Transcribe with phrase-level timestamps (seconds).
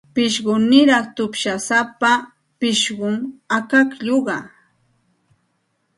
[0.31, 2.11] Chiqchiniraq tupshusapa
[2.59, 3.15] pishqum
[3.57, 4.37] akaklluqa.